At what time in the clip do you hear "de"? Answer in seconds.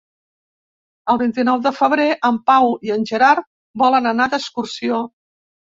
1.67-1.73